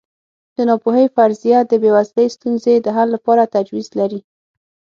د 0.55 0.57
ناپوهۍ 0.69 1.05
فرضیه 1.15 1.59
د 1.65 1.73
بېوزلۍ 1.83 2.27
ستونزې 2.35 2.73
د 2.81 2.87
حل 2.95 3.07
لپاره 3.15 3.51
تجویز 3.55 3.87
لري. 3.99 4.19